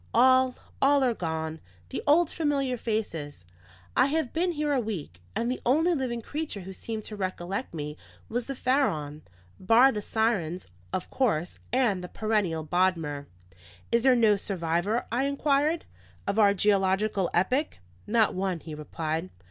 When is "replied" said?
18.73-19.29